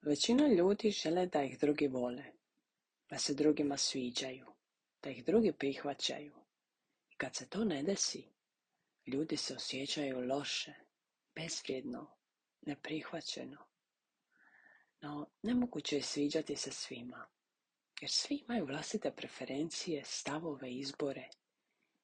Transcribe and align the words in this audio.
Većina 0.00 0.46
ljudi 0.48 0.90
žele 0.90 1.26
da 1.26 1.42
ih 1.42 1.58
drugi 1.58 1.88
vole, 1.88 2.24
da 3.10 3.18
se 3.18 3.34
drugima 3.34 3.76
sviđaju, 3.76 4.46
da 5.02 5.10
ih 5.10 5.24
drugi 5.24 5.52
prihvaćaju. 5.52 6.34
I 7.10 7.16
kad 7.16 7.36
se 7.36 7.48
to 7.48 7.64
ne 7.64 7.82
desi, 7.82 8.24
ljudi 9.06 9.36
se 9.36 9.54
osjećaju 9.54 10.20
loše, 10.20 10.74
bezvrijedno, 11.34 12.10
neprihvaćeno. 12.60 13.66
No, 15.00 15.30
nemoguće 15.42 15.96
je 15.96 16.02
sviđati 16.02 16.56
se 16.56 16.72
svima, 16.72 17.26
jer 18.00 18.10
svi 18.10 18.44
imaju 18.48 18.66
vlastite 18.66 19.10
preferencije, 19.10 20.04
stavove, 20.04 20.72
izbore. 20.72 21.28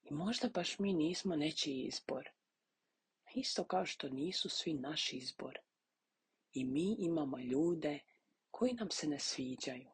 I 0.03 0.15
možda 0.15 0.49
baš 0.49 0.79
mi 0.79 0.93
nismo 0.93 1.37
nečiji 1.37 1.83
izbor. 1.83 2.29
Isto 3.35 3.65
kao 3.65 3.87
što 3.87 4.09
nisu 4.09 4.49
svi 4.49 4.75
naš 4.75 5.13
izbor. 5.13 5.59
I 6.55 6.65
mi 6.65 6.97
imamo 6.99 7.39
ljude 7.39 7.99
koji 8.51 8.73
nam 8.73 8.91
se 8.91 9.07
ne 9.07 9.19
sviđaju. 9.19 9.91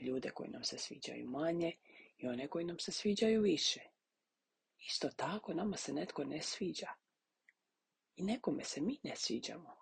Ljude 0.00 0.30
koji 0.30 0.50
nam 0.50 0.64
se 0.64 0.78
sviđaju 0.78 1.30
manje 1.30 1.72
i 2.18 2.28
one 2.28 2.48
koji 2.48 2.64
nam 2.64 2.78
se 2.78 2.92
sviđaju 2.92 3.42
više. 3.42 3.80
Isto 4.78 5.08
tako 5.08 5.54
nama 5.54 5.76
se 5.76 5.92
netko 5.92 6.24
ne 6.24 6.42
sviđa. 6.42 6.88
I 8.16 8.22
nekome 8.22 8.64
se 8.64 8.80
mi 8.80 8.98
ne 9.02 9.16
sviđamo. 9.16 9.76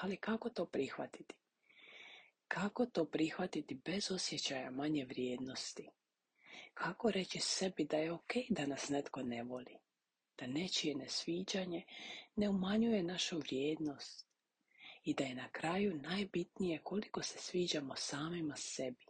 Ali 0.00 0.16
kako 0.16 0.50
to 0.50 0.66
prihvatiti? 0.66 1.34
Kako 2.48 2.86
to 2.86 3.04
prihvatiti 3.04 3.74
bez 3.74 4.10
osjećaja 4.10 4.70
manje 4.70 5.04
vrijednosti? 5.04 5.88
Kako 6.74 7.10
reći 7.10 7.38
sebi 7.40 7.84
da 7.84 7.96
je 7.96 8.12
ok 8.12 8.32
da 8.50 8.66
nas 8.66 8.88
netko 8.88 9.22
ne 9.22 9.42
voli? 9.42 9.76
Da 10.38 10.46
nečije 10.46 10.94
nesviđanje 10.94 11.84
ne 12.36 12.48
umanjuje 12.48 13.02
našu 13.02 13.38
vrijednost 13.38 14.25
i 15.06 15.14
da 15.14 15.24
je 15.24 15.34
na 15.34 15.48
kraju 15.48 15.98
najbitnije 15.98 16.80
koliko 16.82 17.22
se 17.22 17.38
sviđamo 17.38 17.96
samima 17.96 18.56
sebi. 18.56 19.06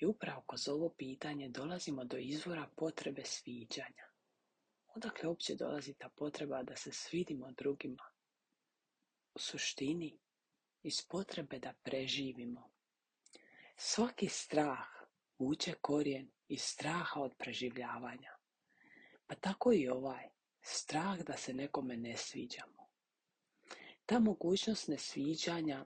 I 0.00 0.06
upravo 0.06 0.42
kroz 0.46 0.68
ovo 0.68 0.88
pitanje 0.88 1.48
dolazimo 1.48 2.04
do 2.04 2.16
izvora 2.16 2.68
potrebe 2.76 3.24
sviđanja. 3.24 4.06
Odakle 4.94 5.28
uopće 5.28 5.54
dolazi 5.54 5.94
ta 5.94 6.08
potreba 6.08 6.62
da 6.62 6.76
se 6.76 6.92
svidimo 6.92 7.52
drugima? 7.52 8.04
U 9.34 9.38
suštini, 9.38 10.18
iz 10.82 11.06
potrebe 11.08 11.58
da 11.58 11.74
preživimo. 11.82 12.70
Svaki 13.76 14.28
strah 14.28 14.86
vuče 15.38 15.74
korijen 15.80 16.30
iz 16.48 16.62
straha 16.62 17.20
od 17.20 17.34
preživljavanja. 17.38 18.36
Pa 19.26 19.34
tako 19.34 19.72
i 19.72 19.88
ovaj, 19.88 20.28
strah 20.62 21.18
da 21.18 21.36
se 21.36 21.54
nekome 21.54 21.96
ne 21.96 22.16
sviđamo. 22.16 22.79
Ta 24.10 24.18
mogućnost 24.18 24.88
nesviđanja, 24.88 25.84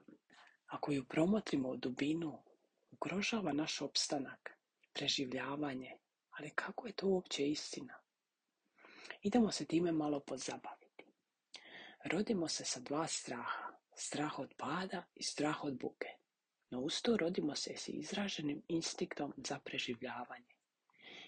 ako 0.65 0.91
ju 0.91 1.05
promotrimo 1.05 1.69
u 1.69 1.77
dubinu, 1.77 2.43
ugrožava 2.91 3.53
naš 3.53 3.81
opstanak, 3.81 4.57
preživljavanje, 4.93 5.97
ali 6.29 6.49
kako 6.49 6.87
je 6.87 6.93
to 6.93 7.07
uopće 7.07 7.47
istina? 7.47 7.99
Idemo 9.21 9.51
se 9.51 9.65
time 9.65 9.91
malo 9.91 10.19
pozabaviti. 10.19 11.05
Rodimo 12.05 12.47
se 12.47 12.65
sa 12.65 12.79
dva 12.79 13.07
straha, 13.07 13.71
strah 13.95 14.39
od 14.39 14.53
pada 14.57 15.03
i 15.15 15.23
strah 15.23 15.63
od 15.63 15.79
buke. 15.79 16.09
No 16.69 16.79
uz 16.79 17.01
to 17.01 17.17
rodimo 17.17 17.55
se 17.55 17.73
s 17.77 17.87
izraženim 17.87 18.61
instinktom 18.67 19.33
za 19.37 19.59
preživljavanje. 19.59 20.55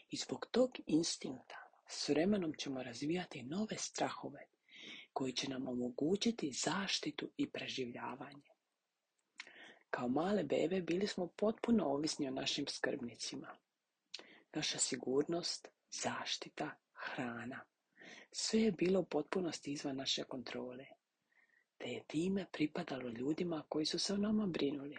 I 0.09 0.17
zbog 0.17 0.47
tog 0.51 0.71
instinkta 0.85 1.69
s 1.87 2.09
vremenom 2.09 2.53
ćemo 2.53 2.83
razvijati 2.83 3.43
nove 3.43 3.77
strahove 3.77 4.47
koji 5.17 5.33
će 5.33 5.49
nam 5.49 5.67
omogućiti 5.67 6.51
zaštitu 6.51 7.29
i 7.37 7.49
preživljavanje. 7.49 8.49
Kao 9.89 10.07
male 10.07 10.43
bebe 10.43 10.81
bili 10.81 11.07
smo 11.07 11.27
potpuno 11.27 11.85
ovisni 11.85 12.27
o 12.27 12.31
našim 12.31 12.65
skrbnicima. 12.67 13.57
Naša 14.53 14.79
sigurnost, 14.79 15.67
zaštita, 15.91 16.69
hrana. 16.93 17.63
Sve 18.31 18.61
je 18.61 18.71
bilo 18.71 18.99
u 18.99 19.05
potpunosti 19.05 19.71
izvan 19.71 19.95
naše 19.95 20.23
kontrole. 20.23 20.85
Te 21.77 21.89
je 21.89 22.03
time 22.07 22.45
pripadalo 22.51 23.09
ljudima 23.09 23.63
koji 23.69 23.85
su 23.85 23.99
se 23.99 24.13
o 24.13 24.17
nama 24.17 24.45
brinuli. 24.45 24.97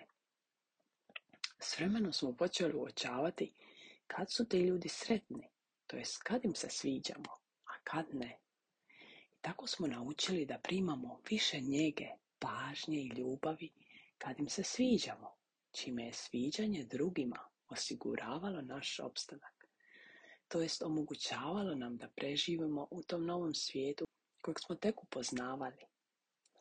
S 1.61 1.79
vremenom 1.79 2.13
smo 2.13 2.37
počeli 2.37 2.75
uočavati 2.75 3.53
kad 4.07 4.33
su 4.33 4.49
ti 4.49 4.59
ljudi 4.59 4.89
sretni, 4.89 5.49
to 5.87 5.97
jest 5.97 6.23
kad 6.23 6.45
im 6.45 6.55
se 6.55 6.71
sviđamo, 6.71 7.33
a 7.65 7.79
kad 7.85 8.15
ne. 8.15 8.39
Tako 9.49 9.67
smo 9.67 9.87
naučili 9.87 10.47
da 10.47 10.59
primamo 10.59 11.21
više 11.31 11.61
njege, 11.61 12.07
pažnje 12.39 12.99
i 12.99 13.09
ljubavi 13.09 13.71
kad 14.19 14.41
im 14.41 14.49
se 14.49 14.63
sviđamo, 14.63 15.35
čime 15.73 16.07
je 16.07 16.13
sviđanje 16.13 16.85
drugima 16.85 17.39
osiguravalo 17.69 18.63
naš 18.63 19.01
opstanak. 19.01 19.67
To 20.49 20.61
jest 20.61 20.83
omogućavalo 20.83 21.75
nam 21.75 21.97
da 21.97 22.09
preživimo 22.09 22.89
u 22.91 23.03
tom 23.03 23.27
novom 23.27 23.55
svijetu 23.55 24.07
kojeg 24.41 24.57
smo 24.67 24.75
tek 24.75 25.03
upoznavali. 25.03 25.85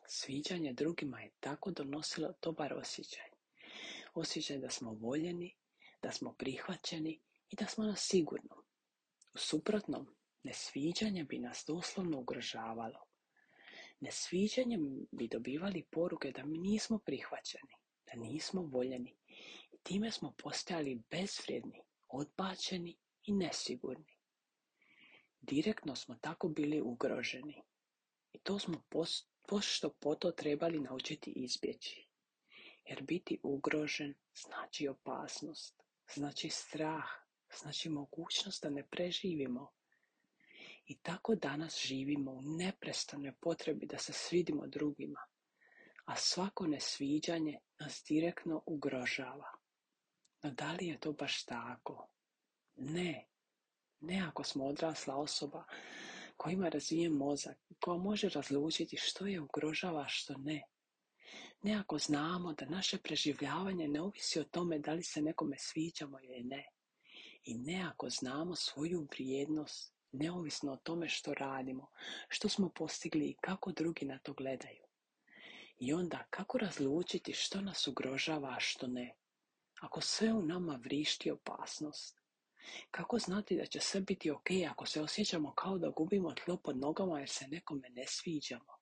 Sviđanje 0.06 0.72
drugima 0.72 1.20
je 1.20 1.32
tako 1.40 1.70
donosilo 1.70 2.32
dobar 2.42 2.74
osjećaj. 2.74 3.30
Osjećaj 4.14 4.58
da 4.58 4.70
smo 4.70 4.92
voljeni, 4.92 5.54
da 6.02 6.12
smo 6.12 6.32
prihvaćeni 6.32 7.20
i 7.50 7.56
da 7.56 7.66
smo 7.66 7.84
na 7.84 7.96
sigurnom. 7.96 8.58
U 9.34 9.38
suprotnom, 9.38 10.17
nesviđanje 10.42 11.24
bi 11.24 11.38
nas 11.38 11.64
doslovno 11.66 12.18
ugrožavalo. 12.18 13.04
Nesviđanjem 14.00 15.06
bi 15.12 15.28
dobivali 15.28 15.82
poruke 15.90 16.32
da 16.32 16.44
mi 16.44 16.58
nismo 16.58 16.98
prihvaćeni, 16.98 17.74
da 18.06 18.20
nismo 18.20 18.62
voljeni 18.62 19.16
i 19.72 19.76
time 19.82 20.10
smo 20.10 20.34
postajali 20.38 21.02
bezvrijedni, 21.10 21.82
odbačeni 22.08 22.96
i 23.24 23.32
nesigurni. 23.32 24.18
Direktno 25.40 25.96
smo 25.96 26.14
tako 26.20 26.48
bili 26.48 26.80
ugroženi 26.80 27.62
i 28.32 28.38
to 28.38 28.58
smo 28.58 28.82
pošto 29.48 29.90
poto 29.90 30.30
trebali 30.30 30.80
naučiti 30.80 31.30
izbjeći. 31.30 32.06
Jer 32.84 33.02
biti 33.02 33.40
ugrožen 33.42 34.14
znači 34.34 34.88
opasnost, 34.88 35.82
znači 36.14 36.48
strah, 36.50 37.04
znači 37.60 37.88
mogućnost 37.88 38.62
da 38.62 38.70
ne 38.70 38.86
preživimo. 38.86 39.72
I 40.88 40.98
tako 40.98 41.34
danas 41.34 41.82
živimo 41.86 42.32
u 42.32 42.42
neprestanoj 42.42 43.32
potrebi 43.40 43.86
da 43.86 43.98
se 43.98 44.12
svidimo 44.12 44.66
drugima, 44.66 45.20
a 46.04 46.16
svako 46.16 46.66
nesviđanje 46.66 47.58
nas 47.80 48.04
direktno 48.08 48.62
ugrožava. 48.66 49.52
No 50.42 50.50
da 50.50 50.72
li 50.72 50.86
je 50.86 51.00
to 51.00 51.12
baš 51.12 51.44
tako? 51.44 52.08
Ne. 52.76 53.26
Ne 54.00 54.24
ako 54.28 54.44
smo 54.44 54.66
odrasla 54.66 55.16
osoba 55.16 55.64
koja 56.36 56.52
ima 56.52 56.68
razvijen 56.68 57.12
mozak, 57.12 57.56
koja 57.80 57.98
može 57.98 58.28
razlučiti 58.28 58.96
što 58.96 59.26
je 59.26 59.40
ugrožava, 59.40 60.00
a 60.00 60.08
što 60.08 60.34
ne. 60.38 60.62
Ne 61.62 61.74
ako 61.74 61.98
znamo 61.98 62.52
da 62.52 62.66
naše 62.66 62.98
preživljavanje 62.98 63.88
ne 63.88 64.00
ovisi 64.00 64.40
o 64.40 64.44
tome 64.44 64.78
da 64.78 64.92
li 64.92 65.02
se 65.02 65.22
nekome 65.22 65.56
sviđamo 65.58 66.20
ili 66.20 66.42
ne. 66.44 66.66
I 67.44 67.58
ne 67.58 67.90
ako 67.92 68.10
znamo 68.10 68.54
svoju 68.54 69.08
vrijednost, 69.10 69.97
neovisno 70.18 70.72
o 70.72 70.76
tome 70.76 71.08
što 71.08 71.34
radimo, 71.34 71.90
što 72.28 72.48
smo 72.48 72.68
postigli 72.68 73.26
i 73.26 73.36
kako 73.40 73.72
drugi 73.72 74.06
na 74.06 74.18
to 74.18 74.32
gledaju. 74.32 74.84
I 75.78 75.92
onda 75.92 76.24
kako 76.30 76.58
razlučiti 76.58 77.32
što 77.32 77.60
nas 77.60 77.86
ugrožava, 77.86 78.48
a 78.48 78.60
što 78.60 78.86
ne. 78.86 79.14
Ako 79.80 80.00
sve 80.00 80.32
u 80.32 80.42
nama 80.42 80.80
vrišti 80.84 81.30
opasnost. 81.30 82.20
Kako 82.90 83.18
znati 83.18 83.56
da 83.56 83.66
će 83.66 83.80
sve 83.80 84.00
biti 84.00 84.30
ok 84.30 84.50
ako 84.70 84.86
se 84.86 85.00
osjećamo 85.00 85.52
kao 85.52 85.78
da 85.78 85.90
gubimo 85.90 86.32
tlo 86.44 86.56
pod 86.56 86.76
nogama 86.76 87.18
jer 87.18 87.28
se 87.28 87.48
nekome 87.48 87.90
ne 87.90 88.04
sviđamo? 88.06 88.78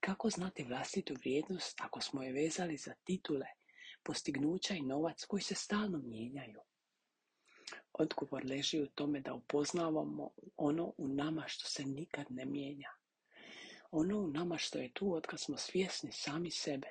Kako 0.00 0.30
znati 0.30 0.64
vlastitu 0.64 1.14
vrijednost 1.14 1.80
ako 1.80 2.00
smo 2.00 2.22
je 2.22 2.32
vezali 2.32 2.76
za 2.76 2.94
titule, 3.04 3.46
postignuća 4.02 4.74
i 4.74 4.82
novac 4.82 5.24
koji 5.24 5.42
se 5.42 5.54
stalno 5.54 5.98
mijenjaju? 5.98 6.60
Odgovor 7.92 8.44
leži 8.44 8.80
u 8.80 8.86
tome 8.86 9.20
da 9.20 9.34
upoznavamo 9.34 10.30
ono 10.56 10.92
u 10.96 11.08
nama 11.08 11.44
što 11.46 11.68
se 11.68 11.84
nikad 11.84 12.26
ne 12.30 12.44
mijenja. 12.44 12.90
Ono 13.90 14.18
u 14.18 14.26
nama 14.26 14.58
što 14.58 14.78
je 14.78 14.92
tu 14.92 15.14
od 15.14 15.26
kad 15.26 15.40
smo 15.40 15.56
svjesni 15.56 16.12
sami 16.12 16.50
sebe. 16.50 16.88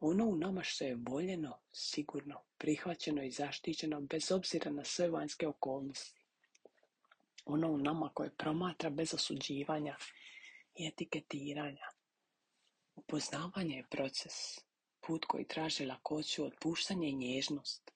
Ono 0.00 0.24
u 0.24 0.36
nama 0.36 0.62
što 0.62 0.84
je 0.84 0.98
voljeno, 1.08 1.58
sigurno, 1.72 2.40
prihvaćeno 2.58 3.22
i 3.22 3.30
zaštićeno 3.30 4.00
bez 4.00 4.32
obzira 4.32 4.70
na 4.70 4.84
sve 4.84 5.10
vanjske 5.10 5.48
okolnosti. 5.48 6.20
Ono 7.44 7.68
u 7.68 7.78
nama 7.78 8.10
koje 8.14 8.30
promatra 8.30 8.90
bez 8.90 9.14
osuđivanja 9.14 9.96
i 10.74 10.86
etiketiranja. 10.86 11.88
Upoznavanje 12.94 13.76
je 13.76 13.86
proces, 13.90 14.58
put 15.00 15.24
koji 15.24 15.48
traži 15.48 15.86
lakoću, 15.86 16.44
otpuštanje 16.44 17.08
i 17.08 17.16
nježnost. 17.16 17.95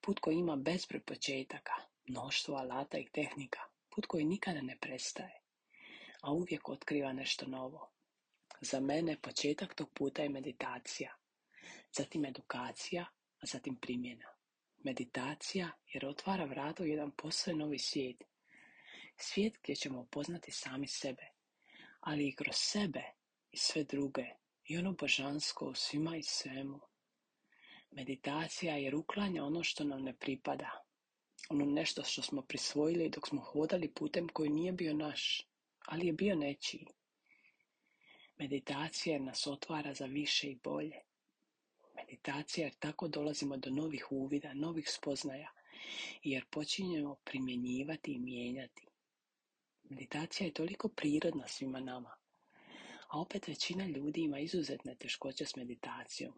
Put 0.00 0.20
koji 0.20 0.36
ima 0.36 0.56
bezbroj 0.56 1.00
početaka, 1.00 1.72
mnoštvo 2.08 2.56
alata 2.56 2.98
i 2.98 3.08
tehnika, 3.12 3.60
put 3.90 4.06
koji 4.06 4.24
nikada 4.24 4.60
ne 4.62 4.76
prestaje, 4.80 5.40
a 6.22 6.32
uvijek 6.32 6.68
otkriva 6.68 7.12
nešto 7.12 7.46
novo. 7.46 7.90
Za 8.60 8.80
mene 8.80 9.16
početak 9.20 9.74
tog 9.74 9.90
puta 9.94 10.22
je 10.22 10.28
meditacija. 10.28 11.16
zatim 11.92 12.24
edukacija, 12.24 13.06
a 13.42 13.46
zatim 13.46 13.76
primjena. 13.76 14.26
Meditacija 14.78 15.70
jer 15.92 16.06
otvara 16.06 16.44
vrata 16.44 16.82
u 16.82 16.86
jedan 16.86 17.10
posve 17.10 17.54
novi 17.54 17.78
svijet. 17.78 18.24
Svijet 19.16 19.54
gdje 19.62 19.76
ćemo 19.76 20.00
upoznati 20.00 20.52
sami 20.52 20.86
sebe, 20.86 21.26
ali 22.00 22.28
i 22.28 22.34
kroz 22.34 22.56
sebe 22.56 23.02
i 23.50 23.56
sve 23.56 23.84
druge 23.84 24.24
i 24.64 24.78
ono 24.78 24.92
božansko 24.92 25.66
u 25.66 25.74
svima 25.74 26.16
i 26.16 26.22
svemu. 26.22 26.80
Meditacija 27.90 28.76
jer 28.76 28.94
uklanja 28.94 29.44
ono 29.44 29.62
što 29.62 29.84
nam 29.84 30.02
ne 30.02 30.12
pripada, 30.12 30.70
ono 31.48 31.64
nešto 31.64 32.04
što 32.04 32.22
smo 32.22 32.42
prisvojili 32.42 33.08
dok 33.08 33.28
smo 33.28 33.40
hodali 33.40 33.94
putem 33.94 34.28
koji 34.28 34.50
nije 34.50 34.72
bio 34.72 34.94
naš, 34.94 35.46
ali 35.86 36.06
je 36.06 36.12
bio 36.12 36.36
nečiji. 36.36 36.86
Meditacija 38.38 39.18
nas 39.18 39.46
otvara 39.46 39.94
za 39.94 40.06
više 40.06 40.50
i 40.50 40.58
bolje. 40.64 41.00
Meditacija 41.94 42.66
jer 42.66 42.74
tako 42.78 43.08
dolazimo 43.08 43.56
do 43.56 43.70
novih 43.70 44.12
uvida, 44.12 44.54
novih 44.54 44.90
spoznaja, 44.90 45.50
jer 46.22 46.44
počinjemo 46.50 47.14
primjenjivati 47.24 48.12
i 48.12 48.18
mijenjati. 48.18 48.86
Meditacija 49.82 50.46
je 50.46 50.52
toliko 50.52 50.88
prirodna 50.88 51.48
svima 51.48 51.80
nama, 51.80 52.14
a 53.08 53.20
opet 53.20 53.48
većina 53.48 53.86
ljudi 53.86 54.20
ima 54.20 54.38
izuzetne 54.38 54.94
teškoće 54.94 55.46
s 55.46 55.56
meditacijom. 55.56 56.32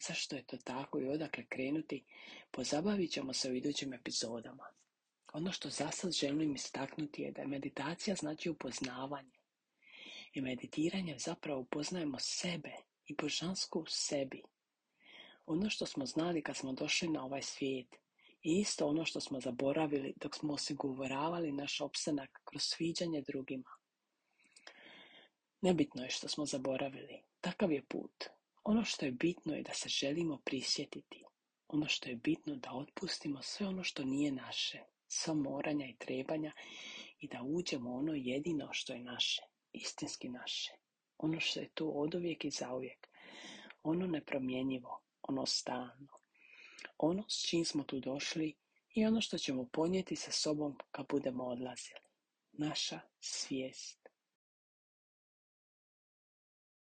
Zašto 0.00 0.36
je 0.36 0.42
to 0.42 0.56
tako 0.56 1.00
i 1.00 1.08
odakle 1.08 1.44
krenuti, 1.48 2.04
pozabavit 2.50 3.10
ćemo 3.10 3.32
se 3.32 3.50
u 3.50 3.54
idućim 3.54 3.92
epizodama. 3.92 4.64
Ono 5.32 5.52
što 5.52 5.70
za 5.70 5.90
sad 5.90 6.12
želim 6.12 6.54
istaknuti 6.54 7.22
je 7.22 7.32
da 7.32 7.40
je 7.40 7.48
meditacija 7.48 8.16
znači 8.16 8.50
upoznavanje. 8.50 9.36
I 10.32 10.40
meditiranje 10.40 11.18
zapravo 11.18 11.60
upoznajemo 11.60 12.18
sebe 12.18 12.72
i 13.06 13.14
božansko 13.14 13.78
u 13.78 13.86
sebi. 13.86 14.42
Ono 15.46 15.70
što 15.70 15.86
smo 15.86 16.06
znali 16.06 16.42
kad 16.42 16.56
smo 16.56 16.72
došli 16.72 17.08
na 17.08 17.24
ovaj 17.24 17.42
svijet 17.42 17.96
i 18.42 18.60
isto 18.60 18.86
ono 18.86 19.04
što 19.04 19.20
smo 19.20 19.40
zaboravili 19.40 20.14
dok 20.16 20.34
smo 20.34 20.52
osiguravali 20.52 21.52
naš 21.52 21.80
opstanak 21.80 22.40
kroz 22.44 22.62
sviđanje 22.62 23.22
drugima. 23.22 23.70
Nebitno 25.60 26.02
je 26.02 26.10
što 26.10 26.28
smo 26.28 26.46
zaboravili, 26.46 27.22
takav 27.40 27.72
je 27.72 27.82
put. 27.82 28.35
Ono 28.68 28.84
što 28.84 29.04
je 29.06 29.12
bitno 29.12 29.54
je 29.54 29.62
da 29.62 29.74
se 29.74 29.88
želimo 29.88 30.38
prisjetiti. 30.44 31.24
Ono 31.68 31.88
što 31.88 32.08
je 32.08 32.16
bitno 32.16 32.56
da 32.56 32.72
otpustimo 32.72 33.42
sve 33.42 33.66
ono 33.66 33.84
što 33.84 34.04
nije 34.04 34.32
naše, 34.32 34.78
sva 35.08 35.34
moranja 35.34 35.86
i 35.86 35.96
trebanja 35.96 36.52
i 37.18 37.28
da 37.28 37.42
uđemo 37.42 37.94
ono 37.94 38.12
jedino 38.14 38.68
što 38.72 38.92
je 38.92 39.00
naše, 39.00 39.42
istinski 39.72 40.28
naše. 40.28 40.72
Ono 41.18 41.40
što 41.40 41.60
je 41.60 41.70
tu 41.74 42.00
oduvijek 42.00 42.44
i 42.44 42.50
zauvijek. 42.50 43.08
Ono 43.82 44.06
nepromjenjivo, 44.06 45.00
ono 45.22 45.46
stalno. 45.46 46.18
Ono 46.98 47.24
s 47.28 47.48
čim 47.48 47.64
smo 47.64 47.84
tu 47.84 48.00
došli 48.00 48.54
i 48.94 49.06
ono 49.06 49.20
što 49.20 49.38
ćemo 49.38 49.68
ponijeti 49.72 50.16
sa 50.16 50.30
sobom 50.30 50.78
kad 50.90 51.06
budemo 51.08 51.44
odlazili. 51.44 52.00
Naša 52.52 53.00
svijest. 53.20 54.05